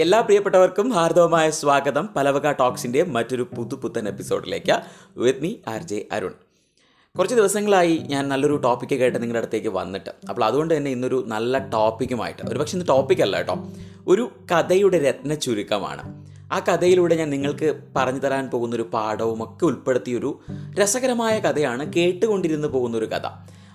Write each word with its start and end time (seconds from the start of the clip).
എല്ലാ 0.00 0.20
പ്രിയപ്പെട്ടവർക്കും 0.20 0.92
ഹാർദവമായ 0.92 1.50
സ്വാഗതം 1.50 2.08
പലവക 2.16 2.52
ടോക്സിന്റെ 2.52 3.02
മറ്റൊരു 3.02 3.48
പുതുപുത്തൻ 3.56 4.08
എപ്പിസോഡിലേക്ക് 4.08 4.82
with 5.16 5.40
me 5.40 5.54
R 5.68 5.82
J 5.82 6.06
Arun. 6.12 6.32
കുറച്ച് 7.18 7.34
ദിവസങ്ങളായി 7.34 7.96
ഞാൻ 7.96 8.28
നല്ലൊരു 8.28 8.56
ടോപ്പിക്ക് 8.56 8.94
കേട്ട് 8.94 9.22
നിങ്ങളുടെ 9.22 9.38
അടുത്തേക്ക് 9.38 9.68
വന്നിട്ട് 9.68 10.10
അപ്പോൾ 10.28 10.44
അതുകൊണ്ട് 10.44 10.76
തന്നെ 10.76 10.90
ഇന്നൊരു 10.90 11.24
നല്ല 11.26 11.58
ടോപ്പിക്കുമായിട്ട് 11.58 12.48
ഒരു 12.48 12.58
പക്ഷേ 12.58 12.78
ഇന്ന് 12.78 12.88
ടോപ്പിക്കല്ല 12.88 13.36
കേട്ടോ 13.36 13.68
ഒരു 14.06 14.32
കഥയുടെ 14.52 14.98
രത്ന 14.98 15.34
ചുരുക്കമാണ്. 15.34 16.26
ആ 16.52 16.58
കഥയിലൂടെ 16.58 17.14
ഞാൻ 17.14 17.30
നിങ്ങൾക്ക് 17.30 17.80
പറഞ്ഞു 17.96 18.20
തരാൻ 18.20 18.50
പോകുന്നൊരു 18.50 18.90
പാഠവും 18.92 19.42
ഒക്കെ 19.42 19.64
ഉൾപ്പെടുത്തിയൊരു 19.64 20.40
രസകരമായ 20.80 21.40
കഥയാണ് 21.40 21.92
കേട്ടുകൊണ്ടിരുന്ന് 21.92 22.68
പോകുന്നൊരു 22.68 23.04
കഥ. 23.04 23.26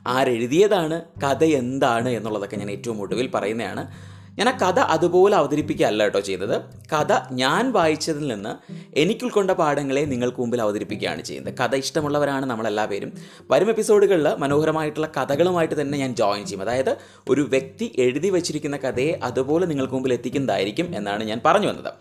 ആരെഴുതിയതാണ് 0.07 1.01
കഥ 1.23 1.43
എന്താണ് 1.43 2.09
എന്നുള്ളതൊക്കെ 2.09 2.55
ഞാൻ 2.55 2.71
ഏറ്റവും 2.71 3.01
ഒടുവിൽ 3.01 3.27
പറയുന്നതാണ്. 3.27 4.16
ഞാൻ 4.37 4.49
ആ 4.49 4.53
കഥ 4.63 4.79
അതുപോലെ 4.79 5.35
അവതരിപ്പിക്കുകയല്ല 5.35 6.03
കേട്ടോ 6.03 6.19
ചെയ്തത് 6.19 6.55
കഥ 6.93 7.13
ഞാൻ 7.31 7.71
വായിച്ചതിൽ 7.71 8.27
നിന്ന് 8.27 8.51
എനിക്ക് 8.99 9.25
ഉൾക്കൊണ്ട 9.25 9.51
പാഠങ്ങളെ 9.51 10.05
നിങ്ങൾക്ക് 10.05 10.39
മുമ്പിൽ 10.39 10.61
അവതരിപ്പിക്കുകയാണ് 10.61 11.21
ചെയ്യുന്നത്. 11.21 11.53
കഥ 11.59 11.75
ഇഷ്ടമുള്ളവരാണ് 11.75 12.45
നമ്മളെല്ലാ 12.45 12.85
പേരും 12.85 13.11
വരും 13.51 13.69
എപ്പിസോഡുകളിൽ 13.69 14.27
മനോഹരമായിട്ടുള്ള 14.37 15.07
കഥകളുമായിട്ട് 15.17 15.81
തന്നെ 15.81 15.97
ഞാൻ 15.97 16.15
ജോയിൻ 16.15 16.45
ചെയ്യും. 16.45 16.61
അതായത് 16.61 16.97
ഒരു 17.29 17.41
വ്യക്തി 17.41 17.91
എഴുതി 17.97 18.29
വച്ചിരിക്കുന്ന 18.29 18.77
കഥയെ 18.77 19.19
അതുപോലെ 19.23 19.65
നിങ്ങൾക്ക് 19.65 19.93
മുമ്പിൽ 19.93 20.13
എത്തിക്കുന്നതായിരിക്കും 20.13 20.95
എന്നാണ് 20.95 21.23
ഞാൻ 21.23 21.41
പറഞ്ഞു 21.45 21.67
വന്നത്. 21.67 21.91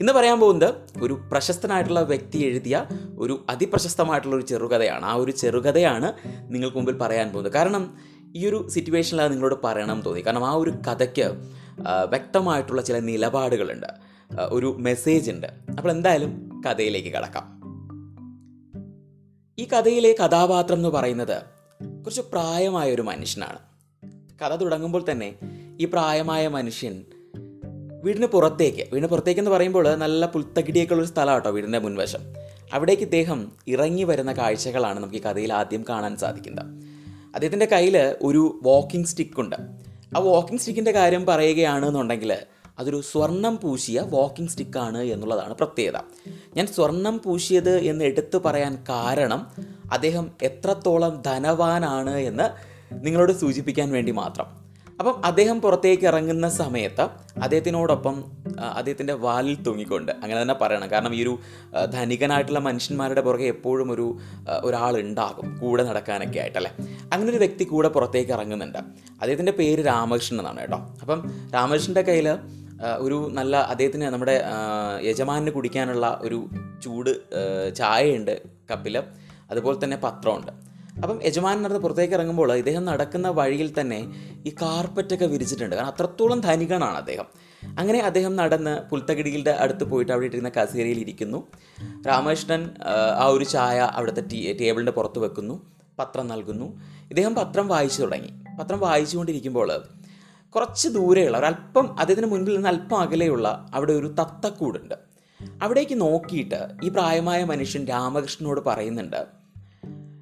ഇന്ന് 0.00 0.12
പറയാൻ 0.12 0.40
പോകുന്നത് 0.40 0.74
ഒരു 1.02 1.14
പ്രശസ്തനായിട്ടുള്ള 1.32 2.00
വ്യക്തി 2.00 2.38
എഴുതിയ 2.38 2.86
ഒരു 3.18 3.44
അതിപ്രശസ്തമായിട്ടുള്ള 3.50 4.36
ഒരു 4.36 4.46
ചെറുകഥയാണ്. 4.46 5.04
ആ 5.04 5.14
ഒരു 5.14 5.30
ചെറുകഥയാണ് 5.30 6.12
നിങ്ങൾക്ക് 6.52 6.76
മുമ്പിൽ 6.76 6.96
പറയാൻ 6.98 7.28
പോകുന്നത്. 7.32 7.52
കാരണം 7.52 7.94
ഈ 8.36 8.48
ഒരു 8.48 8.68
സിറ്റുവേഷനിലാണ് 8.68 9.30
നിങ്ങളോട് 9.32 9.54
പറയണം 9.64 10.00
തോന്നി. 10.00 10.20
കാരണം 10.20 10.44
ആ 10.46 10.52
ഒരു 10.52 10.70
കഥയ്ക്ക് 10.70 11.26
വ്യക്തമായിട്ടുള്ള 11.80 12.82
ചില 12.82 12.98
നിലപാടുകളുണ്ട്. 12.98 13.86
ഒരു 14.40 14.76
മെസ്സേജ് 14.78 15.30
ഉണ്ട്. 15.30 15.46
അപ്പോൾ 15.46 15.90
എന്തായാലും 15.90 16.62
കഥയിലേക്ക് 16.66 17.08
കടക്കാം. 17.08 17.54
ഈ 19.58 19.64
കഥയിലെ 19.64 20.16
കഥാപാത്രം 20.24 20.76
എന്ന് 20.76 20.88
പറയുന്നത് 20.88 21.42
കുറച്ച് 22.04 22.20
പ്രായമായ 22.20 22.94
ഒരു 22.94 23.02
മനുഷ്യനാണ്. 23.02 23.58
കഥ 24.44 24.54
തുടങ്ങുമ്പോൾ 24.54 25.04
തന്നെ 25.10 25.34
ഈ 25.80 25.84
പ്രായമായ 25.84 26.48
മനുഷ്യൻ 26.48 27.04
വീടിന് 28.04 28.26
പുറത്തേക്ക് 28.26 28.82
വീടിന് 28.92 29.06
പുറത്തേക്ക് 29.06 29.40
എന്ന് 29.40 29.50
പറയുമ്പോൾ 29.50 29.96
നല്ല 29.96 30.26
പുൽത്തകിടിയൊക്കെ 30.26 30.94
ഉള്ളൊരു 30.94 31.10
സ്ഥലമാണ് 31.10 31.36
കേട്ടോ 31.36 31.50
വീടിന്റെ 31.50 31.78
മുൻവശം. 31.78 32.20
അവിടേക്ക് 32.72 33.02
ഇദ്ദേഹം 33.02 33.52
ഇറങ്ങി 33.68 34.02
വരുന്ന 34.02 34.32
കാഴ്ചകളാണ് 34.32 34.98
നമുക്ക് 34.98 35.14
ഈ 35.14 35.20
കഥയിൽ 35.20 35.52
ആദ്യം 35.52 35.84
കാണാൻ 35.88 36.16
സാധിക്കുന്നത്. 36.16 36.66
അദ്ദേഹത്തിന്റെ 37.34 37.66
കയ്യിൽ 37.66 38.16
ഒരു 38.22 38.60
വാക്കിംഗ് 38.62 39.06
സ്റ്റിക്ക് 39.06 39.40
ഉണ്ട്. 39.40 39.56
ആ 40.16 40.18
വാക്കിംഗ് 40.18 40.60
സ്റ്റിക്കിന്റെ 40.60 40.92
കാര്യം 40.92 41.26
പറയുകയാണ് 41.26 41.30
പറയുകയാണെന്നുണ്ടെങ്കിൽ 41.30 42.32
അതൊരു 42.78 43.00
സ്വർണം 43.00 43.56
പൂശിയ 43.62 44.00
വാക്കിംഗ് 44.00 44.50
സ്റ്റിക്കാണ് 44.50 44.98
എന്നുള്ളതാണ് 44.98 45.54
പ്രത്യേകത. 45.54 46.00
ഞാൻ 46.56 46.66
സ്വർണം 46.66 47.18
പൂശിയത് 47.18 47.78
എന്ന് 47.78 48.04
എടുത്തു 48.04 48.38
പറയാൻ 48.38 48.78
കാരണം 48.88 49.46
അദ്ദേഹം 49.92 50.30
എത്രത്തോളം 50.42 51.22
ധനവാനാണ് 51.26 52.16
എന്ന് 52.16 52.46
നിങ്ങളോട് 53.04 53.32
സൂചിപ്പിക്കാൻ 53.32 53.90
വേണ്ടി 53.90 54.12
മാത്രം. 54.12 54.63
അപ്പം 54.98 55.24
അദ്ദേഹം 55.24 55.60
പുറത്തേക്ക് 55.60 56.06
ഇറങ്ങുന്ന 56.06 56.48
സമയത്ത് 56.48 57.04
അദ്ദേഹത്തിനോടൊപ്പം 57.42 58.24
അദ്ദേഹത്തിന്റെ 58.74 59.12
വാലിൽ 59.12 59.62
തൂങ്ങിക്കൊണ്ട് 59.62 60.12
അങ്ങനെ 60.12 60.42
തന്നെ 60.42 60.54
പറയണം. 60.54 60.90
കാരണം 60.90 61.14
ഈ 61.14 61.22
ഒരു 61.22 61.38
ധനികനായിട്ടുള്ള 61.92 62.58
മനുഷ്യന്മാരുടെ 62.58 63.20
പുറകെ 63.20 63.44
എപ്പോഴും 63.44 63.92
ഒരു 63.92 64.06
ഒരാളുണ്ടാകും 64.64 65.58
കൂടെ 65.58 65.82
നടക്കാനൊക്കെ 65.82 66.38
ആയിട്ടല്ലേ 66.38 66.72
അങ്ങനെ 67.12 67.30
ഒരു 67.30 67.36
വ്യക്തി 67.36 67.64
കൂടെ 67.64 67.88
പുറത്തേക്ക് 67.88 68.32
ഇറങ്ങുന്നുണ്ട്. 68.32 68.78
അദ്ദേഹത്തിന്റെ 69.20 69.52
പേര് 69.52 69.86
രാമകൃഷ്ണൻ 69.86 70.40
എന്നാണ് 70.40 70.60
കേട്ടോ. 70.60 70.80
അപ്പം 71.00 71.20
രാമകൃഷ്ണന്റെ 71.54 72.02
കയ്യിൽ 72.02 72.28
ഒരു 72.98 73.28
നല്ല 73.32 73.56
അദ്ദേഹത്തിന് 73.56 74.04
നമ്മുടെ 74.04 74.42
യജമാനിന് 75.02 75.50
കുടിക്കാനുള്ള 75.50 76.20
ഒരു 76.22 76.38
ചൂട് 76.84 77.10
ചായയുണ്ട് 77.76 78.42
കപ്പിൽ 78.70 79.02
അതുപോലെ 79.50 79.84
തന്നെ 79.84 79.96
പത്രമുണ്ട്. 80.04 80.52
അപ്പം 80.96 81.20
യജമാനൻ 81.24 81.62
നടന്ന് 81.62 81.80
പുറത്തേക്ക് 81.80 82.14
ഇറങ്ങുമ്പോൾ 82.14 82.52
ഇദ്ദേഹം 82.52 82.84
നടക്കുന്ന 82.84 83.28
വഴിയിൽ 83.28 83.80
തന്നെ 83.80 84.12
ഈ 84.46 84.54
കാർപ്പറ്റൊക്കെ 84.62 85.26
വിരിച്ചിട്ടുണ്ട്. 85.26 85.76
കാരണം 85.76 85.88
അത്രത്തോളം 85.88 86.40
ധനികനാണ് 86.40 86.96
അദ്ദേഹം. 86.96 87.24
അങ്ങനെ 87.78 87.98
അദ്ദേഹം 87.98 88.36
നടന്ന് 88.36 88.80
പുൽത്തകിടിയുടെ 88.90 89.50
അടുത്ത് 89.50 89.84
പോയിട്ട് 89.84 90.12
അവിടെ 90.12 90.24
ഇട്ടിരുന്ന 90.24 90.48
കസേരയിൽ 90.48 90.98
ഇരിക്കുന്നു. 90.98 91.46
രാമകൃഷ്ണൻ 92.06 92.70
ആ, 92.82 93.24
ആ 93.24 93.26
ഒരു 93.26 93.44
ചായ 93.44 93.78
അവിടുത്തെ 93.78 94.20
ടീ 94.32 94.52
ടേബിളിന്റെ 94.52 94.92
പുറത്ത് 94.92 95.18
വെക്കുന്നു. 95.18 95.72
പത്രം 95.98 96.28
നൽകുന്നു. 96.28 96.80
ഇദ്ദേഹം 96.82 97.34
പത്രം 97.34 97.68
വായിച്ചു 97.68 98.02
തുടങ്ങി. 98.02 98.30
പത്രം 98.60 98.80
വായിച്ചുകൊണ്ടിരിക്കുമ്പോൾ 98.80 99.82
കുറച്ച് 100.54 100.88
ദൂരെയുള്ള 100.88 101.38
ഒരല്പം 101.38 102.00
അദ്ദേഹത്തിന് 102.00 102.30
മുൻപിൽ 102.30 102.54
നിന്ന് 102.54 102.68
അല്പം 102.68 102.98
അകലെയുള്ള 102.98 103.66
അവിടെ 103.74 103.92
ഒരു 103.92 104.06
തത്തക്കൂടുണ്ട്. 104.06 104.94
അവിടേക്ക് 105.62 106.00
നോക്കിയിട്ട് 106.00 106.68
ഈ 106.84 106.88
പ്രായമായ 106.88 107.44
മനുഷ്യൻ 107.44 107.84
രാമകൃഷ്ണനോട് 107.84 108.60
പറയുന്നുണ്ട് 108.60 109.43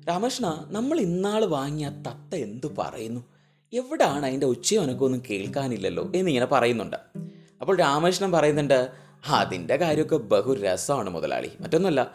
രാമകൃഷ്ണ 0.08 0.66
നമ്മൾ 0.70 1.00
ഇന്നാൾ 1.00 1.44
വാങ്ങിയ 1.44 1.88
തത്ത 1.88 2.34
എന്തു 2.34 2.66
പറയുന്നു? 2.78 3.20
എവിടാണ് 3.72 4.26
അതിന്റെ 4.26 4.46
ഉച്ചയും 4.46 4.82
എനക്കൊന്നും 4.82 5.22
കേൾക്കാനില്ലല്ലോ 5.30 6.12
എന്നിങ്ങനെ 6.14 6.46
പറയുന്നുണ്ട്. 6.46 6.96
അപ്പോൾ 7.60 7.78
രാമകൃഷ്ണൻ 7.78 8.32
പറയുന്നുണ്ട് 8.32 8.90
അതിന്റെ 9.28 9.76
കാര്യമൊക്കെ 9.76 10.16
ബഹു 10.16 10.52
രസമാണ് 10.52 11.10
മുതലാളി. 11.10 11.50
മറ്റൊന്നുമല്ല 11.60 12.10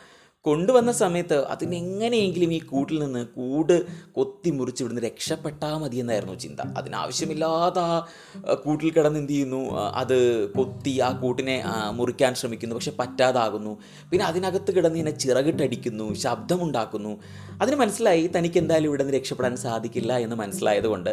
കൊണ്ടുവന്ന 0.48 0.92
സമയത്ത് 1.02 1.38
അതിനെങ്ങനെയെങ്കിലും 1.54 2.52
ഈ 2.58 2.60
കൂട്ടിൽ 2.72 2.98
നിന്ന് 3.04 3.22
കൂട് 3.38 3.74
കൊത്തി 4.18 4.50
മുറിച്ച് 4.58 4.82
ഇവിടുന്ന് 4.84 5.04
രക്ഷപ്പെട്ടാൽ 5.08 5.76
മതി 5.82 5.98
എന്നായിരുന്നു 6.04 6.36
ചിന്ത. 6.46 6.60
അതിനാവശ്യമില്ലാതെ 6.80 7.82
ആ 7.82 8.56
കൂട്ടിൽ 8.66 8.90
കിടന്ന് 8.98 9.20
എന്ത് 9.24 9.34
ചെയ്യുന്നു? 9.34 9.62
അത് 10.02 10.18
കൊത്തി 10.58 10.94
ആ 11.08 11.10
കൂട്ടിനെ 11.22 11.56
മുറിക്കാൻ 12.00 12.34
ശ്രമിക്കുന്നു. 12.42 12.76
പക്ഷെ 12.80 12.94
പറ്റാതാകുന്നു. 13.00 13.74
പിന്നെ 14.12 14.26
അതിനകത്ത് 14.26 14.72
കിടന്ന് 14.78 15.00
ഇങ്ങനെ 15.00 15.16
ചിറകിട്ടടിക്കുന്നു 15.26 16.08
ശബ്ദമുണ്ടാക്കുന്നു. 16.26 17.14
അതിന് 17.62 17.78
മനസ്സിലായി 17.84 18.26
തനിക്ക് 18.38 18.60
എന്തായാലും 18.64 18.90
ഇവിടെ 18.92 19.04
നിന്ന് 19.04 19.18
രക്ഷപ്പെടാൻ 19.18 19.56
സാധിക്കില്ല 19.66 20.14
എന്ന് 20.26 20.36
മനസ്സിലായതുകൊണ്ട്. 20.44 21.12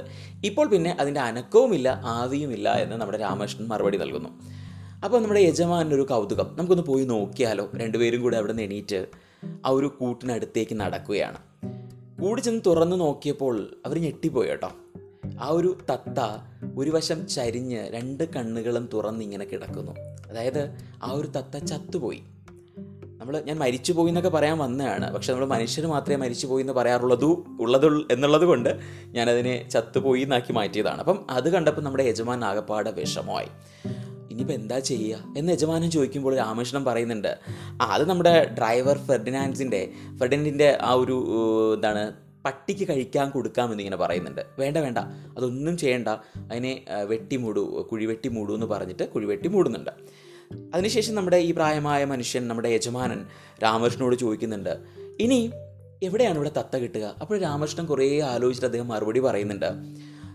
ഇപ്പോൾ 0.50 0.66
പിന്നെ 0.74 0.92
അതിന്റെ 1.00 1.22
അനക്കവുമില്ല 1.28 1.88
ആവിയുമില്ല 2.18 2.68
എന്ന് 2.84 2.98
നമ്മുടെ 3.02 3.18
രാമകൃഷ്ണൻ 3.24 3.66
മറുപടി 3.72 3.98
നൽകുന്നു. 4.04 4.30
അപ്പോൾ 5.04 5.20
നമ്മുടെ 5.20 5.41
യജമാനൊരു 5.41 6.03
കൗതുകം. 6.03 6.56
നമുക്കൊന്ന് 6.59 6.82
പോയി 6.82 7.04
നോക്കിയാലോ? 7.04 7.70
രണ്ടുപേരും 7.75 8.22
കൂടെ 8.22 8.37
അവിടെ 8.37 8.53
നിന്ന് 8.53 8.62
എണീറ്റ് 8.62 9.06
ആ 9.66 9.69
ഒരു 9.69 9.87
കൂട്ടിനടുത്തേക്ക് 9.87 10.81
നടക്കുകയാണ്. 10.81 11.37
കൂടി 12.22 12.41
ചെന്ന് 12.41 12.60
തുറന്നു 12.66 12.97
നോക്കിയപ്പോൾ 12.97 13.76
അവർ 13.87 13.98
ഞെട്ടിപ്പോയി 13.98 14.48
കേട്ടോ. 14.48 14.72
ആ 15.41 15.48
ഒരു 15.50 15.78
തത്ത 15.93 16.20
ഒരു 16.76 16.91
വശം 16.91 17.26
ചരിഞ്ഞ് 17.26 17.91
രണ്ട് 17.91 18.25
കണ്ണുകളും 18.25 18.88
തുറന്ന് 18.94 19.22
ഇങ്ങനെ 19.25 19.44
കിടക്കുന്നു. 19.44 19.93
അതായത് 20.31 20.75
ആ 21.03 21.10
ഒരു 21.12 21.26
തത്ത 21.26 21.64
ചത്തുപോയി. 21.64 22.22
നമ്മൾ 23.19 23.41
ഞാൻ 23.41 23.59
മരിച്ചു 23.59 23.93
പോയി 23.93 24.09
എന്നൊക്കെ 24.09 24.31
പറയാൻ 24.31 24.59
വന്നതാണ്. 24.59 25.14
പക്ഷെ 25.14 25.32
നമ്മൾ 25.32 25.47
മനുഷ്യർ 25.47 25.87
മാത്രമേ 25.87 26.16
മരിച്ചു 26.16 26.47
പോയി 26.47 26.62
എന്ന് 26.62 26.72
പറയാറുള്ളൂ 26.72 27.44
ഉള്ളത് 27.60 27.87
എന്നുള്ളത് 27.87 28.44
കൊണ്ട് 28.44 28.81
ഞാനതിനെ 29.06 29.69
ചത്തുപോയി 29.69 30.20
എന്നാക്കി 30.20 30.53
മാറ്റിയതാണ്. 30.53 30.98
അപ്പം 30.98 31.26
അത് 31.31 31.53
കണ്ടപ്പോൾ 31.53 31.82
നമ്മുടെ 31.82 32.04
യജമാൻ 32.04 32.44
ആകപ്പാടെ 32.44 32.91
വിഷമമായി. 32.91 33.48
ഇനിയിപ്പോൾ 34.34 34.56
എന്താ 34.60 34.78
ചെയ്യുക 34.78 35.34
എന്ന് 35.36 35.52
യജമാനൻ 35.52 35.90
ചോദിക്കുമ്പോൾ 35.90 36.34
രാമകൃഷ്ണൻ 36.36 36.84
പറയുന്നുണ്ട് 36.84 37.32
അത് 37.82 38.04
നമ്മുടെ 38.10 38.34
ഡ്രൈവർ 38.58 38.98
ഫെർഡിനാൻസിന്റെ 39.08 39.82
ഫെർഡിനന്റിന്റെ 40.20 40.78
ആ 40.80 40.92
ഒരു 40.92 41.16
എന്താണ് 41.74 42.04
പട്ടിക്ക് 42.46 42.84
കഴിക്കാൻ 42.88 43.26
കൊടുക്കാമെന്നിങ്ങനെ 43.30 43.96
പറയുന്നുണ്ട്. 43.96 44.40
വേണ്ട 44.58 44.76
വേണ്ട 44.76 44.98
അതൊന്നും 45.36 45.76
ചെയ്യണ്ട. 45.82 46.08
അതിനെ 46.50 46.72
വെട്ടി 47.04 47.36
മൂടൂ 47.36 47.62
കുഴി 47.90 48.06
വെട്ടി 48.06 48.28
മൂടൂ 48.28 48.54
എന്ന് 48.54 48.66
പറഞ്ഞിട്ട് 48.66 49.04
കുഴി 49.12 49.26
വെട്ടി 49.26 49.48
മൂടുന്നുണ്ട്. 49.48 49.92
അതിനുശേഷം 50.74 51.14
നമ്മുടെ 51.14 51.36
ഈ 51.36 51.52
പ്രായമായ 51.52 52.04
മനുഷ്യൻ 52.04 52.42
നമ്മുടെ 52.48 52.68
യജമാനൻ 52.68 53.20
രാമകൃഷ്ണനോട് 53.62 54.16
ചോദിക്കുന്നുണ്ട് 54.16 54.74
ഇനി 55.20 55.38
എവിടെയാണ് 56.02 56.36
ഇവിടെ 56.36 56.52
തത്ത 56.58 56.76
കിട്ടുക? 56.76 57.06
അപ്പോൾ 57.20 57.36
രാമകൃഷ്ണൻ 57.38 57.86
കുറേ 57.86 58.20
ആലോചിച്ചിട്ട് 58.20 58.66
അദ്ദേഹം 58.66 58.88
മറുപടി 58.88 59.20
പറയുന്നുണ്ട് 59.20 59.70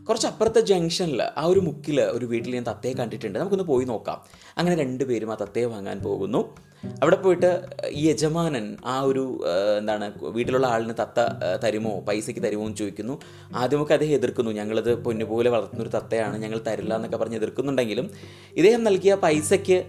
കുറച്ച് 0.10 0.28
അപ്പുറത്തെ 0.28 0.60
ജംഗ്ഷനിൽ 0.60 1.24
ആ 1.38 1.44
ഒരു 1.46 1.60
മുക്കിൽ 1.60 2.02
ഒരു 2.02 2.26
വീട്ടിൽ 2.26 2.56
ഞാൻ 2.56 2.64
തത്തയെ 2.64 2.94
കണ്ടിട്ടുണ്ട്. 2.94 3.40
നമുക്കൊന്ന് 3.40 3.64
പോയി 3.64 3.86
നോക്കാം. 3.86 4.22
അങ്ങനെ 4.58 4.76
രണ്ടുപേരും 4.76 5.32
ആ 5.32 5.36
തത്തയെ 5.42 5.66
വാങ്ങാൻ 5.66 6.00
പോകുന്നു. 6.00 6.56
അവിടെ 7.04 7.16
പോയിട്ട് 7.16 7.62
ഈ 7.90 8.10
യജമാനൻ 8.10 8.78
ആ 8.86 9.02
ഒരു 9.02 9.42
എന്താണ് 9.78 10.14
വീട്ടിലുള്ള 10.22 10.68
ആളിന് 10.68 10.94
തത്ത 11.02 11.20
തരുമോ 11.64 12.00
പൈസയ്ക്ക് 12.00 12.42
തരുമോ 12.42 12.66
എന്ന് 12.66 12.78
ചോദിക്കുന്നു. 12.78 13.20
ആദ്യമൊക്കെ 13.56 13.94
അദ്ദേഹം 13.94 14.14
എതിർക്കുന്നു. 14.14 14.52
ഞങ്ങളത് 14.52 14.96
പൊന്നുപോലെ 14.96 15.50
വളർത്തുന്നൊരു 15.50 15.90
തത്തയാണ് 15.90 16.38
ഞങ്ങൾ 16.38 16.62
തരില്ല 16.68 16.96
എന്നൊക്കെ 16.96 17.18
പറഞ്ഞ് 17.18 17.36
എതിർക്കുന്നുണ്ടെങ്കിലും 17.36 18.10
ഇദ്ദേഹം 18.56 18.84
നൽകിയ 18.84 19.16
പൈസയ്ക്ക് 19.16 19.84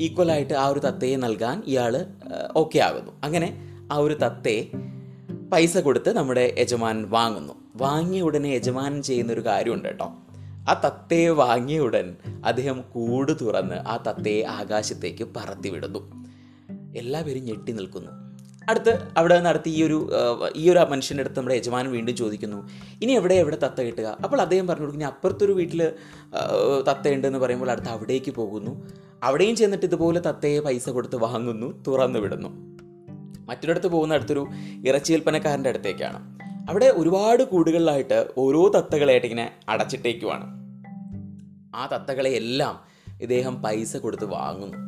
ഈക്വലായിട്ട് 0.00 0.54
ആ 0.54 0.66
ഒരു 0.66 0.78
തത്തയെ 0.78 1.16
നൽകാൻ 1.16 1.62
ഇയാൾ 1.66 2.06
ഓക്കെ 2.56 2.78
ആകുന്നു. 2.78 3.12
അങ്ങനെ 3.24 3.50
ആ 3.92 3.96
ഒരു 3.96 4.14
തത്തയെ 4.14 4.62
പൈസ 5.52 5.78
കൊടുത്ത് 5.78 6.16
നമ്മുടെ 6.16 6.54
യജമാൻ 6.58 7.10
വാങ്ങുന്നു. 7.10 7.65
വാങ്ങിയ 7.82 8.22
ഉടനെ 8.22 8.48
യജമാനൻ 8.48 9.02
ചെയ്യുന്ന 9.02 9.32
ഒരു 9.32 9.42
കാര്യമുണ്ട് 9.46 9.88
കേട്ടോ. 9.88 10.08
ആ 10.70 10.72
തത്തയെ 10.84 11.30
വാങ്ങിയ 11.40 11.78
ഉടൻ 11.78 12.06
അദ്ദേഹം 12.44 12.78
കൂട് 12.94 13.32
തുറന്ന് 13.40 13.74
ആ 13.74 13.96
തത്തയെ 14.06 14.44
ആകാശത്തേക്ക് 14.58 15.24
പറത്തി 15.36 15.68
വിടുന്നു 15.68 16.00
എല്ലാവരും 16.96 17.44
ഞെട്ടി 17.44 17.72
നിൽക്കുന്നു. 17.72 18.12
അടുത്ത് 18.70 18.92
അവിടെ 19.16 19.40
നടത്തി 19.40 19.70
ഈ 19.70 19.82
ഒരു 19.82 19.98
ഈ 20.56 20.70
ഒരു 20.70 20.78
മനുഷ്യന്റെ 20.92 21.22
അടുത്ത് 21.22 21.38
നമ്മുടെ 21.38 21.56
യജമാനൻ 21.56 21.90
വീണ്ടും 21.90 22.16
ചോദിക്കുന്നു 22.16 22.68
ഇനി 23.02 23.12
എവിടെ 23.12 23.34
എവിടെ 23.34 23.58
തത്ത 23.64 23.80
കിട്ടുക? 23.80 24.08
അപ്പോൾ 24.24 24.40
അദ്ദേഹം 24.40 24.66
പറഞ്ഞു 24.66 24.84
കൊടുക്കും 24.84 25.02
ഇനി 25.02 25.08
അപ്പുറത്തൊരു 25.10 25.52
വീട്ടിൽ 25.52 25.82
തത്തയുണ്ടെന്ന് 26.88 27.38
പറയുമ്പോൾ 27.38 27.70
അടുത്ത് 27.70 27.88
അവിടേക്ക് 27.88 28.30
പോകുന്നു. 28.30 28.72
അവിടെയും 29.22 29.56
ചെന്നിട്ട് 29.56 29.86
ഇതുപോലെ 29.86 30.20
തത്തയെ 30.20 30.60
പൈസ 30.60 30.88
കൊടുത്ത് 30.88 31.16
വാങ്ങുന്നു 31.16 31.68
തുറന്നു 31.88 32.18
വിടുന്നു. 32.18 32.50
മറ്റൊരിടത്ത് 33.48 33.86
പോകുന്ന 33.86 34.14
അടുത്തൊരു 34.14 34.44
ഇറച്ചി 34.88 35.12
വിൽപ്പനക്കാരന്റെ 35.12 35.70
അടുത്തേക്കാണ്. 35.70 36.20
അവിടെ 36.70 36.88
ഒരുപാട് 36.96 37.42
കൂടുകളിലായിട്ട് 37.42 38.26
ഓരോ 38.38 38.68
തത്തകളായിട്ട് 38.68 39.26
ഇങ്ങനെ 39.26 39.52
അടച്ചിട്ടേക്കുവാണ്. 39.68 40.46
ആ 41.74 41.86
തത്തകളെ 41.86 42.30
എല്ലാം 42.30 42.74
ഇദ്ദേഹം 43.20 43.62
പൈസ 43.62 43.96
കൊടുത്ത് 43.96 44.24
വാങ്ങുന്നു. 44.24 44.78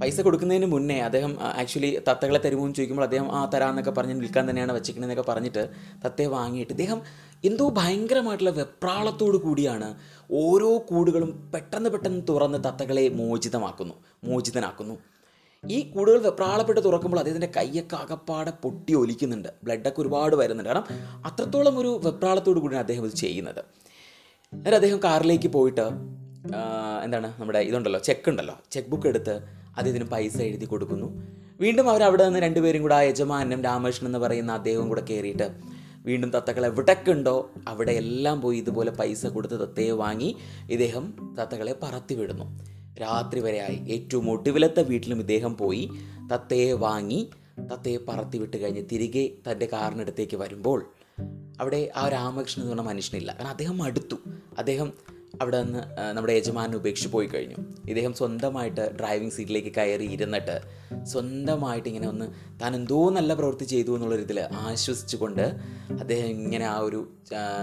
പൈസ 0.00 0.20
കൊടുക്കുന്നതിന് 0.20 0.66
മുന്നേ 0.66 1.00
അദ്ദേഹം 1.00 1.38
ആക്ച്വലി 1.40 1.98
തത്തകളെ 2.08 2.38
തരുമോ 2.38 2.62
എന്ന് 2.62 2.76
ചോദിക്കുമ്പോൾ 2.76 3.04
അദ്ദേഹം 3.04 3.32
ആ 3.34 3.50
തരാമെന്നൊക്കെ 3.54 3.90
പറഞ്ഞ് 3.90 4.14
നിൽക്കാൻ 4.14 4.50
തന്നെയാണ് 4.50 4.72
വെച്ചിരിക്കണമെന്നൊക്കെ 4.72 5.32
പറഞ്ഞിട്ട് 5.32 5.68
തത്തയെ 6.04 6.26
വാങ്ങിയിട്ട് 6.26 6.72
ഇദ്ദേഹം 6.72 7.02
എന്തോ 7.44 7.68
ഭയങ്കരമായിട്ടുള്ള 7.70 8.50
വെപ്രാളത്തോടു 8.50 9.36
കൂടിയാണ് 9.36 9.94
ഓരോ 10.30 10.78
കൂടുകളും 10.78 11.50
പെട്ടെന്ന് 11.54 11.90
പെട്ടെന്ന് 11.90 12.22
തുറന്ന് 12.28 12.58
തത്തകളെ 12.64 13.08
മോചിതമാക്കുന്നു 13.08 13.94
മോചിതനാക്കുന്നു. 14.24 14.96
ഈ 15.70 15.90
കൂടുകൾ 15.90 16.18
വെപ്രാളപ്പെട്ട് 16.18 16.84
തുറക്കുമ്പോൾ 16.84 17.18
അദ്ദേഹത്തിന്റെ 17.18 17.52
കൈയൊക്കെ 17.56 17.96
അകപ്പാടെ 17.96 18.50
പൊട്ടി 18.50 18.94
ഒലിക്കുന്നുണ്ട്. 18.94 19.48
ബ്ലഡൊക്കെ 19.64 20.00
ഒരുപാട് 20.00 20.36
വരുന്നുണ്ട്. 20.36 20.70
കാരണം 20.70 20.86
അത്രത്തോളം 21.24 21.78
ഒരു 21.78 22.00
വെപ്രാളത്തോടു 22.04 22.60
കൂടിയാണ് 22.60 22.82
അദ്ദേഹം 22.82 23.06
ഇത് 23.06 23.14
ചെയ്യുന്നത്. 23.14 23.64
എന്നിട്ട് 24.52 24.76
അദ്ദേഹം 24.76 25.00
കാറിലേക്ക് 25.04 25.48
പോയിട്ട് 25.48 25.86
എന്താണ് 27.04 27.34
നമ്മുടെ 27.40 27.58
ഇതുണ്ടല്ലോ 27.58 28.00
ചെക്ക് 28.00 28.28
ഉണ്ടല്ലോ. 28.28 28.58
ചെക്ക് 28.72 28.88
ബുക്ക് 28.88 29.06
എടുത്ത് 29.06 29.40
അദ്ദേഹത്തിന് 29.76 30.04
പൈസ 30.04 30.40
എഴുതി 30.40 30.64
കൊടുക്കുന്നു. 30.64 31.22
വീണ്ടും 31.60 31.90
അവർ 31.90 32.02
അവിടെ 32.02 32.24
നിന്ന് 32.24 32.40
രണ്ടുപേരും 32.40 32.82
കൂടെ 32.82 32.94
ആ 32.94 33.00
യജമാനും 33.00 33.62
രാമകൃഷ്ണൻ 33.62 34.08
എന്ന് 34.08 34.18
പറയുന്ന 34.18 34.52
അദ്ദേഹവും 34.52 34.88
കൂടെ 34.88 35.00
കയറിയിട്ട് 35.10 35.48
വീണ്ടും 36.06 36.30
തത്തകൾ 36.30 36.66
എവിടെയൊക്കെ 36.66 37.10
ഉണ്ടോ? 37.10 37.50
അവിടെ 37.68 37.92
എല്ലാം 37.92 38.40
പോയി 38.40 38.58
ഇതുപോലെ 38.58 38.90
പൈസ 38.90 39.26
കൊടുത്ത് 39.26 39.60
തത്തയെ 39.60 39.90
വാങ്ങി 39.90 40.36
ഇദ്ദേഹം 40.70 41.34
തത്തകളെ 41.40 41.74
പറത്തി 41.82 42.14
വിടുന്നു 42.14 42.75
രാത്രി 43.00 43.40
വരെയായി 43.40 43.78
ഏറ്റവും 43.88 44.30
ഒടുവിലത്തെ 44.30 44.82
വീട്ടിലും 44.82 45.20
ഇദ്ദേഹം 45.20 45.56
പോയി 45.56 45.90
തത്തയെ 46.32 46.72
വാങ്ങി 46.72 47.30
തത്തയെ 47.72 47.96
പറത്തി 48.08 48.38
വിട്ട് 48.38 48.56
കഴിഞ്ഞ് 48.56 48.82
തിരികെ 48.92 49.30
തന്റെ 49.46 49.66
കാറിനടുത്തേക്ക് 49.72 50.36
വരുമ്പോൾ 50.36 50.86
അവിടെ 51.60 51.92
ആ 51.96 52.08
രാമകൃഷ്ണൻ 52.08 52.64
എന്ന് 52.64 52.74
പറഞ്ഞ 52.74 52.88
മനുഷ്യനില്ല. 52.88 53.32
കാരണം 53.32 53.48
അദ്ദേഹം 53.48 53.82
അടുത്തു 53.82 54.16
അദ്ദേഹം 54.58 54.92
അവിടെ 55.40 55.62
നിന്ന് 55.62 55.78
നമ്മുടെ 56.16 56.32
യജമാനെ 56.32 56.76
ഉപേക്ഷിച്ച് 56.76 57.12
പോയി 57.12 57.26
കഴിഞ്ഞു. 57.26 57.56
ഇദ്ദേഹം 57.88 58.14
സ്വന്തമായിട്ട് 58.14 58.92
ഡ്രൈവിംഗ് 59.00 59.32
സീറ്റിലേക്ക് 59.32 59.72
കയറി 59.76 60.04
ഇരുന്നിട്ട് 60.04 60.60
സ്വന്തമായിട്ട് 61.04 61.88
ഇങ്ങനെ 61.88 62.08
ഒന്ന് 62.08 62.26
താൻ 62.60 62.74
എന്തോ 62.76 63.10
നല്ല 63.10 63.34
പ്രവൃത്തി 63.34 63.64
ചെയ്തു 63.64 63.94
എന്നുള്ള 63.94 64.14
ഇതിൽ 64.14 64.40
ആശ്വസിച്ചുകൊണ്ട് 64.40 65.42
അദ്ദേഹം 65.90 66.26
ഇങ്ങനെ 66.26 66.64
ആ 66.64 66.78
ഒരു 66.78 67.08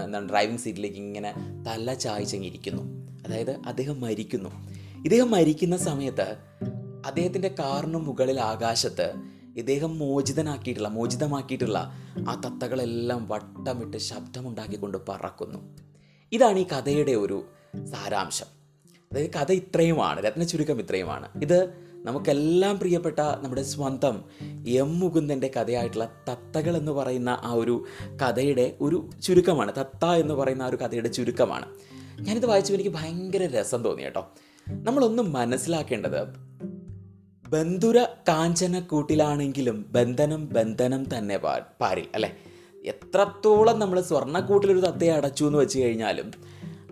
എന്താണ് 0.04 0.28
ഡ്രൈവിംഗ് 0.28 0.60
സീറ്റിലേക്ക് 0.60 0.96
ഇങ്ങനെ 0.96 1.32
തല 1.66 1.94
ചായ്ച്ചങ്ങിരിക്കുന്നു 1.94 2.82
അതായത് 3.24 3.50
അദ്ദേഹം 3.50 4.00
മരിക്കുന്നു. 4.00 4.50
ഇദ്ദേഹം 5.04 5.30
മരിക്കുന്ന 5.30 5.76
സമയത്ത് 5.76 6.36
അദ്ദേഹത്തിന്റെ 7.06 7.48
കാറിന് 7.48 7.94
മുകളിൽ 7.94 8.40
ആകാശത്ത് 8.40 9.12
ഇദ്ദേഹം 9.56 9.98
മോചിതനാക്കിയിട്ടുള്ള 9.98 10.88
മോചിതമാക്കിയിട്ടുള്ള 10.88 11.92
ആ 12.28 12.40
തത്തകളെല്ലാം 12.46 13.28
വട്ടമിട്ട് 13.28 13.96
ശബ്ദമുണ്ടാക്കിക്കൊണ്ട് 13.96 14.98
പറക്കുന്നു. 15.08 15.76
ഇതാണ് 16.32 16.58
ഈ 16.58 16.62
കഥയുടെ 16.62 17.12
ഒരു 17.12 17.44
സാരാംശം. 17.84 18.46
അതായത് 19.12 19.30
കഥ 19.30 19.52
ഇത്രയുമാണ് 19.52 20.20
രത്ന 20.20 20.42
ചുരുക്കം 20.44 20.80
ഇത്രയുമാണ്. 20.80 21.28
ഇത് 21.42 21.74
നമുക്കെല്ലാം 21.94 22.78
പ്രിയപ്പെട്ട 22.78 23.20
നമ്മുടെ 23.20 23.62
സ്വന്തം 23.62 24.24
എം 24.68 25.00
മുകുന്ദന്റെ 25.00 25.50
കഥയായിട്ടുള്ള 25.56 26.08
തത്തകൾ 26.28 26.76
എന്ന് 26.76 26.92
പറയുന്ന 26.92 27.38
ആ 27.42 27.52
ഒരു 27.52 27.84
കഥയുടെ 28.22 28.76
ഒരു 28.80 29.10
ചുരുക്കമാണ് 29.22 29.72
തത്ത 29.80 30.04
എന്ന് 30.04 30.34
പറയുന്ന 30.34 30.62
ആ 30.62 30.66
ഒരു 30.66 30.76
കഥയുടെ 30.76 31.08
ചുരുക്കമാണ്. 31.08 31.66
ഞാനിത് 32.20 32.46
വായിച്ചപ്പോൾ 32.46 32.80
എനിക്ക് 32.80 32.96
ഭയങ്കര 32.96 33.60
രസം 33.60 33.84
തോന്നി 33.84 34.02
കേട്ടോ. 34.02 34.30
നമ്മളൊന്ന് 34.68 35.22
മനസ്സിലാക്കേണ്ടത് 35.22 36.28
ബന്ധുര 37.48 38.02
കാഞ്ചന 38.02 38.80
കൂട്ടിലാണെങ്കിലും 38.80 39.86
ബന്ധനം 39.88 40.48
ബന്ധനം 40.48 41.18
തന്നെ 41.18 41.36
പാ 41.36 41.60
പാരിൽ 41.80 42.06
അല്ലേ? 42.14 42.36
എത്രത്തോളം 42.84 43.78
നമ്മൾ 43.78 44.00
സ്വർണക്കൂട്ടിലൊരു 44.00 44.80
തത്തയെ 44.80 45.10
അടച്ചു 45.10 45.44
എന്ന് 45.44 45.58
വെച്ച് 45.58 45.78
കഴിഞ്ഞാലും 45.78 46.30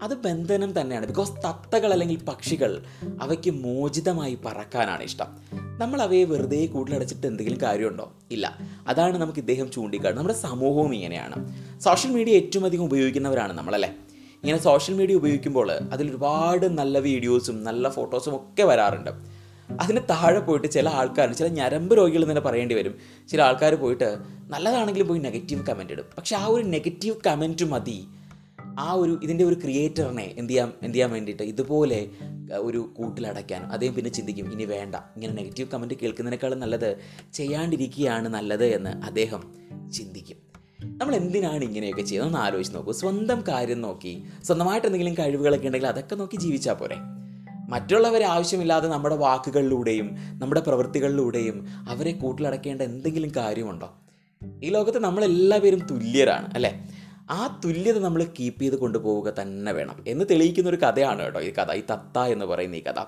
അത് 0.02 0.14
ബന്ധനം 0.14 0.80
തന്നെയാണ്. 0.80 1.06
ബിക്കോസ് 1.06 1.32
തത്തകൾ 1.32 1.92
അല്ലെങ്കിൽ 1.92 2.24
പക്ഷികൾ 2.24 2.82
അവയ്ക്ക് 3.22 3.50
മോചിതമായി 3.50 4.38
പറക്കാനാണ് 4.44 5.02
ഇഷ്ടം. 5.02 5.26
നമ്മൾ 5.78 6.02
അവയെ 6.02 6.24
വെറുതെ 6.24 6.66
കൂട്ടിലടച്ചിട്ട് 6.66 7.26
എന്തെങ്കിലും 7.26 7.60
കാര്യമുണ്ടോ? 7.60 8.12
ഇല്ല. 8.30 8.58
അതാണ് 8.86 9.18
നമുക്ക് 9.18 9.38
ഇദ്ദേഹം 9.38 9.70
ചൂണ്ടിക്കാട്ടുന്നത് 9.70 10.24
നമ്മുടെ 10.24 10.38
സമൂഹവും 10.38 10.94
ഇങ്ങനെയാണ്. 10.94 11.52
സോഷ്യൽ 11.80 12.12
മീഡിയ 12.12 12.32
ഏറ്റവും 12.32 12.64
അധികം 12.64 12.84
ഉപയോഗിക്കുന്നവരാണ് 12.84 13.52
നമ്മളല്ലേ? 13.52 13.94
ഇങ്ങനെ 14.42 14.62
സോഷ്യൽ 14.62 14.94
മീഡിയ 14.96 15.14
ഉപയോഗിക്കുമ്പോൾ 15.14 15.70
അതിൽ 15.70 16.10
ഒരുപാട് 16.10 16.78
നല്ല 16.78 16.98
വീഡിയോസും 16.98 17.64
നല്ല 17.64 17.88
ഫോട്ടോസും 17.88 18.36
ഒക്കെ 18.36 18.62
വരാറുണ്ട്. 18.62 19.10
അതിന് 19.80 20.00
താഴെ 20.10 20.40
പോയിട്ട് 20.40 20.70
ചില 20.70 20.88
ആൾക്കാർ 20.88 21.32
ചില 21.32 21.48
ഞരമ്പ് 21.48 21.96
രോഗികൾ 21.96 22.24
തന്നെ 22.24 22.40
പറയേണ്ടി 22.40 22.74
വരും. 22.74 22.98
ചില 23.28 23.42
ആൾക്കാർ 23.42 23.74
പോയിട്ട് 23.74 24.16
നല്ലതാണെങ്കിലും 24.48 25.08
പോയി 25.08 25.20
നെഗറ്റീവ് 25.20 25.66
കമന്റ് 25.66 25.92
ഇടും. 25.92 26.04
പക്ഷെ 26.18 26.36
ആ 26.36 26.46
ഒരു 26.46 26.64
നെഗറ്റീവ് 26.64 27.16
കമന്റ് 27.26 27.64
മതി. 27.64 28.04
ആ 28.78 28.92
ഒരു 28.92 29.20
ഇതിന്റെ 29.22 29.44
ഒരു 29.44 29.54
ക്രിയേറ്ററിനെ 29.54 30.34
എന്ത് 30.38 30.50
ചെയ്യാൻ 30.50 30.72
എന്ത് 30.82 30.94
ചെയ്യാൻ 30.94 31.10
വേണ്ടിയിട്ട് 31.10 31.42
ഇതുപോലെ 31.42 32.08
ഒരു 32.56 32.90
കൂട്ടിലടയ്ക്കാൻ 32.96 33.62
അദ്ദേഹം 33.62 33.94
പിന്നെ 33.94 34.10
ചിന്തിക്കും 34.10 34.52
ഇനി 34.52 34.64
വേണ്ട 34.64 34.94
ഇങ്ങനെ 34.94 35.32
നെഗറ്റീവ് 35.32 35.68
കമന്റ് 35.68 35.94
കേൾക്കുന്നതിനേക്കാളും 35.94 36.60
നല്ലത് 36.60 36.96
ചെയ്യാണ്ടിരിക്കുകയാണ് 37.32 38.28
നല്ലത് 38.28 38.64
എന്ന് 38.64 38.90
അദ്ദേഹം 38.90 39.42
ചിന്തിക്കും. 39.92 40.51
നമ്മൾ 40.84 41.14
എന്തിനാണ് 41.14 41.64
ഇങ്ങനെയൊക്കെ 41.64 42.02
ചെയ്യുന്നത്? 42.02 42.34
ഒന്ന് 42.34 42.46
ആലോചിച്ച് 42.46 42.74
നോക്കൂ. 42.74 42.92
സ്വന്തം 42.92 43.44
കാര്യം 43.48 43.80
നോക്കി 43.80 44.22
സ്വന്തമായിട്ട് 44.44 44.86
എന്തെങ്കിലും 44.86 45.14
കഴിവുകളൊക്കെ 45.18 45.66
ഉണ്ടെങ്കിൽ 45.66 45.88
അതൊക്കെ 45.88 46.14
നോക്കി 46.14 46.36
ജീവിച്ചാൽ 46.36 46.72
പോരെ. 46.72 46.96
മറ്റുള്ളവരെ 47.68 48.24
ആവശ്യമില്ലാതെ 48.24 48.88
നമ്മുടെ 48.88 49.16
വാക്കുകളിലൂടെയും 49.16 50.16
നമ്മുടെ 50.16 50.60
പ്രവൃത്തികളിലൂടെയും 50.60 51.66
അവരെ 51.88 52.12
കൂട്ടിലടക്കേണ്ട 52.12 52.82
എന്തെങ്കിലും 52.82 53.32
കാര്യമുണ്ടോ? 53.36 53.94
ഈ 54.62 54.68
ലോകത്ത് 54.70 54.98
നമ്മളെല്ലാവരും 54.98 55.86
തുല്യരാണ് 55.86 56.54
അല്ലേ? 56.54 56.88
ആ 57.30 57.60
തുല്യത 57.64 57.98
നമ്മൾ 57.98 58.24
കീപ്പ് 58.24 58.62
ചെയ്ത് 58.62 58.76
കൊണ്ടുപോവുക 58.76 59.30
തന്നെ 59.30 59.72
വേണം. 59.72 60.04
എന്ന് 60.06 60.24
തെളിയിക്കുന്ന 60.30 60.70
ഒരു 60.70 60.76
കഥയാണ് 60.76 61.22
കേട്ടോ 61.22 61.40
ഈ 61.40 61.52
കഥ. 61.52 61.72
ഈ 61.72 61.82
തത്ത 61.90 62.18
എന്ന് 62.18 62.44
പറയുന്ന 62.44 62.76
ഈ 62.76 62.82
കഥ. 62.82 63.04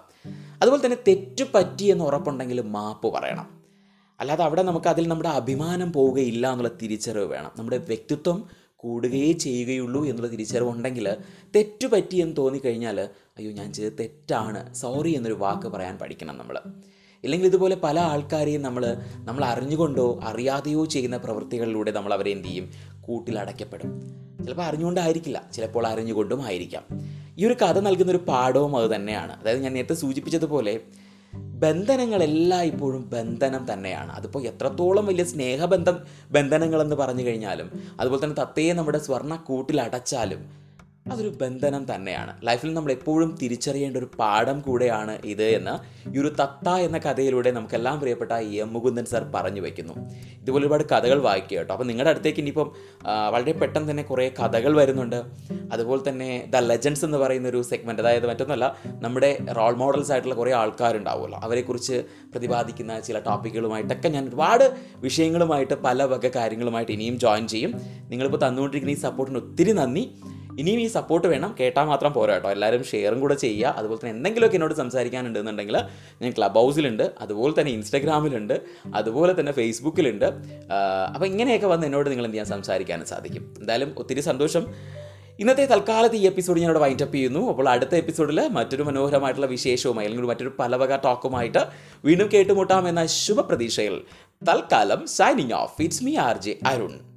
അതുപോലെ 0.63 0.85
തന്നെ 0.85 0.99
തെറ്റ് 1.09 1.45
പറ്റി 1.55 1.85
എന്ന് 1.85 2.05
ഉറപ്പുണ്ടെങ്കിൽ 2.05 2.61
മാപ്പ് 2.61 3.15
പറയണം. 3.15 3.64
അല്ലാതെ 4.21 4.45
അവിടെ 4.45 4.63
നമുക്ക് 4.63 4.87
അതിൽ 4.87 5.09
നമ്മുടെ 5.09 5.29
അഭിമാനം 5.29 5.93
പോവുകയില്ല 5.93 6.53
എന്നുള്ള 6.53 6.71
തിരിച്ചറിവ് 6.83 7.25
വേണം. 7.25 7.51
നമ്മുടെ 7.59 7.79
വ്യക്തിത്വം 7.79 8.49
കൂടുകയേ 8.77 9.33
ചെയ്യുകയുള്ളൂ 9.33 10.05
എന്നുള്ള 10.05 10.27
തിരിച്ചറിവ് 10.27 10.71
ഉണ്ടെങ്കിൽ 10.71 11.17
തെറ്റു 11.57 11.87
പറ്റിയെന്ന് 11.87 12.31
എന്ന് 12.31 12.37
തോന്നിക്കഴിഞ്ഞാൽ 12.37 13.01
അയ്യോ 13.01 13.53
ഞാൻ 13.53 13.73
ചെയ്തത് 13.73 13.93
തെറ്റാണ്. 14.01 14.75
സോറി 14.75 15.11
എന്നൊരു 15.11 15.35
വാക്ക് 15.35 15.67
പറയാൻ 15.67 15.99
പഠിക്കണം 15.99 16.39
നമ്മൾ. 16.39 16.61
ഇല്ലെങ്കിൽ 17.25 17.49
ഇതുപോലെ 17.49 17.77
പല 17.77 18.01
ആൾക്കാരെയും 18.01 18.63
നമ്മൾ 18.63 18.97
നമ്മൾ 19.15 19.45
അറിഞ്ഞുകൊണ്ടോ 19.45 20.21
അറിയാതെയോ 20.23 20.85
ചെയ്യുന്ന 20.85 21.17
പ്രവൃത്തികളിലൂടെ 21.17 21.91
നമ്മൾ 21.91 22.15
അവരെ 22.15 22.31
എന്ത് 22.31 22.49
ചെയ്യും? 22.49 22.71
കൂട്ടിലടയ്ക്കപ്പെടും 23.01 24.01
ചിലപ്പോൾ 24.45 24.63
അറിഞ്ഞുകൊണ്ടായിരിക്കില്ല. 24.63 25.51
ചിലപ്പോൾ 25.53 25.87
അറിഞ്ഞുകൊണ്ടും 25.87 26.43
ആയിരിക്കാം 26.43 26.83
ഈ 27.39 27.47
ഒരു 27.47 27.55
കഥ 27.55 27.79
നൽകുന്ന 27.79 28.11
ഒരു 28.13 28.19
പാഠവും 28.19 28.77
അത് 28.77 28.91
തന്നെയാണ്. 28.95 29.41
അതായത് 29.41 29.63
ഞാൻ 29.63 29.73
നേരത്തെ 29.73 29.95
സൂചിപ്പിച്ചതുപോലെ 29.95 30.81
ബന്ധനങ്ങളെല്ലാം 31.65 32.63
ഇപ്പോഴും 32.73 33.03
ബന്ധനം 33.15 33.63
തന്നെയാണ്. 33.73 34.13
അതിപ്പോൾ 34.19 34.43
എത്രത്തോളം 34.53 35.07
വലിയ 35.11 35.25
സ്നേഹബന്ധം 35.33 35.97
ബന്ധനങ്ങളെന്ന് 36.37 36.97
പറഞ്ഞു 37.03 37.25
കഴിഞ്ഞാലും 37.29 37.71
അതുപോലെ 38.01 38.21
തന്നെ 38.25 38.39
തത്തയെ 38.43 38.73
നമ്മുടെ 38.81 39.01
സ്വർണ 39.09 39.35
കൂട്ടിലടച്ചാലും 39.49 40.43
അതൊരു 41.13 41.31
ബന്ധനം 41.41 41.83
തന്നെയാണ്. 41.95 42.33
ലൈഫിൽ 42.47 42.75
നമ്മൾ 42.75 42.93
എപ്പോഴും 42.93 43.31
തിരിച്ചറിയേണ്ട 43.41 43.97
ഒരു 43.97 44.09
പാഠം 44.19 44.61
കൂടെയാണ് 44.61 45.15
ഇത് 45.25 45.43
എന്ന് 45.43 45.75
ഈ 46.15 46.21
ഒരു 46.21 46.31
തത്ത 46.41 46.69
എന്ന 46.87 46.99
കഥയിലൂടെ 46.99 47.51
നമുക്കെല്ലാം 47.51 48.01
പ്രിയപ്പെട്ട 48.01 48.33
എം 48.33 48.73
മുകുന്ദൻ 48.73 49.05
സാർ 49.05 49.25
പറഞ്ഞു 49.35 49.61
വയ്ക്കുന്നു 49.61 49.95
ഇതുപോലെ 50.41 50.65
ഒരുപാട് 50.65 50.85
കഥകൾ 50.93 51.19
വായിക്കുക 51.19 51.59
കേട്ടോ. 51.59 51.73
അപ്പോൾ 51.75 51.85
നിങ്ങളുടെ 51.85 52.11
അടുത്തേക്ക് 52.11 52.41
ഇനിയിപ്പം 52.41 52.69
വളരെ 53.35 53.53
പെട്ടെന്ന് 53.53 53.91
തന്നെ 53.91 54.03
കുറേ 54.03 54.29
കഥകൾ 54.41 54.77
വരുന്നുണ്ട്. 54.77 55.19
അതുപോലെ 55.73 56.03
തന്നെ 56.09 56.31
ദ 56.55 56.63
ലെജൻസ് 56.71 57.05
എന്ന് 57.05 57.19
പറയുന്ന 57.19 57.49
ഒരു 57.49 57.63
സെഗ്മെന്റ് 57.63 58.03
അതായത് 58.03 58.27
മറ്റൊന്നല്ല 58.31 58.77
നമ്മുടെ 59.05 59.31
റോൾ 59.59 59.75
മോഡൽസ് 59.83 60.13
ആയിട്ടുള്ള 60.13 60.35
കുറേ 60.35 60.53
ആൾക്കാരുണ്ടാവുമല്ലോ. 60.53 61.39
അവരെക്കുറിച്ച് 61.39 61.99
പ്രതിപാദിക്കുന്ന 62.33 63.01
ചില 63.01 63.19
ടോപ്പിക്കുകളുമായിട്ടൊക്കെ 63.19 64.09
ഞാൻ 64.09 64.25
ഒരുപാട് 64.29 64.67
വിഷയങ്ങളുമായിട്ട് 65.07 65.75
പല 65.75 66.03
വക 66.15 66.29
കാര്യങ്ങളുമായിട്ട് 66.39 66.93
ഇനിയും 66.93 67.19
ജോയിൻ 67.19 67.47
ചെയ്യും. 67.55 67.75
നിങ്ങളിപ്പോൾ 68.11 68.43
തന്നുകൊണ്ടിരിക്കുന്ന 68.47 68.99
ഈ 68.99 69.03
സപ്പോർട്ടിന് 69.07 69.41
ഒത്തിരി 69.45 69.73
നന്ദി. 69.73 70.05
ഇനിയും 70.59 70.81
ഈ 70.81 70.87
സപ്പോർട്ട് 70.87 71.29
വേണം. 71.29 71.57
കേട്ടാൽ 71.61 71.85
മാത്രം 71.85 72.13
പോരാ 72.13 72.35
കേട്ടോ. 72.35 72.51
എല്ലാവരും 72.51 72.85
ഷെയറും 72.85 73.21
കൂടെ 73.21 73.35
ചെയ്യുക. 73.35 73.75
അതുപോലെ 73.79 74.01
തന്നെ 74.01 74.17
എന്തെങ്കിലുമൊക്കെ 74.17 74.57
എന്നോട് 74.57 74.75
സംസാരിക്കാനുണ്ടെന്നുണ്ടെങ്കിൽ 74.75 75.77
ഞാൻ 76.23 76.33
ക്ലബ് 76.39 76.55
ഹൗസിലുണ്ട് 76.55 77.15
അതുപോലെ 77.21 77.61
തന്നെ 77.61 77.73
ഇൻസ്റ്റാഗ്രാമിലുണ്ട്. 77.73 78.61
അതുപോലെ 78.95 79.41
തന്നെ 79.41 79.53
ഫേസ്ബുക്കിലുണ്ട്. 79.53 80.25
അപ്പോൾ 81.15 81.27
ഇങ്ങനെയൊക്കെ 81.27 81.67
വന്ന് 81.67 81.87
എന്നോട് 81.87 82.11
നിങ്ങൾ 82.11 82.25
എന്ത് 82.25 82.37
ചെയ്യാൻ 82.37 82.51
സംസാരിക്കാനും 82.57 83.07
സാധിക്കും. 83.07 83.55
എന്തായാലും 83.61 83.95
ഒത്തിരി 83.99 84.21
സന്തോഷം. 84.21 84.67
ഇന്നത്തെ 85.41 85.65
തൽക്കാലത്ത് 85.65 86.17
ഈ 86.17 86.27
എപ്പിസോഡ് 86.27 86.61
ഞാനിവിടെ 86.61 86.79
വൈൻഡപ്പ് 86.79 87.15
ചെയ്യുന്നു. 87.15 87.49
അപ്പോൾ 87.49 87.69
അടുത്ത 87.69 87.95
എപ്പിസോഡിൽ 87.95 88.49
മറ്റൊരു 88.49 88.83
മനോഹരമായിട്ടുള്ള 88.83 89.47
വിശേഷവുമായി 89.47 90.07
അല്ലെങ്കിൽ 90.07 90.29
മറ്റൊരു 90.29 90.53
പലവക 90.59 90.97
ടോക്കുമായിട്ട് 90.97 91.59
വീണ്ടും 92.05 92.29
കേട്ടുമുട്ടാം 92.35 92.89
എന്ന 92.89 93.07
ശുഭപ്രതീക്ഷയിൽ 93.07 94.01
തൽക്കാലം 94.49 95.07
signing 95.07 95.53
off 95.53 95.83
it's 95.83 96.05
me 96.05 96.17
R 96.17 96.39
J 96.39 96.59
Arun 96.67 97.14